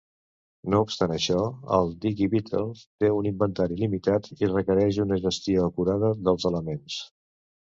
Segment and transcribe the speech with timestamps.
[0.73, 1.35] No obstant això,
[1.77, 2.61] el Digi-Beetle
[3.03, 6.99] té un inventari limitat, i requereix una gestió acurada dels elements.